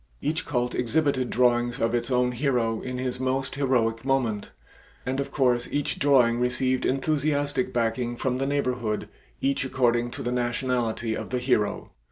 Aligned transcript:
Each 0.19 0.47
cult 0.47 0.73
exhibited 0.73 1.29
drawings 1.29 1.79
of 1.79 1.93
its 1.93 2.09
own 2.09 2.31
hero 2.31 2.81
in 2.81 2.97
his 2.97 3.19
most 3.19 3.53
heroic 3.53 4.03
moment, 4.03 4.51
and 5.05 5.19
of 5.19 5.29
course 5.29 5.69
each 5.71 5.99
drawing 5.99 6.39
received 6.39 6.87
enthusiastic 6.87 7.71
backing 7.71 8.15
from 8.15 8.39
the 8.39 8.47
neighborhood, 8.47 9.09
each 9.41 9.63
according 9.63 10.09
to 10.09 10.23
the 10.23 10.31
nationality 10.31 11.15
of 11.15 11.29
the 11.29 11.37
hero. 11.37 11.91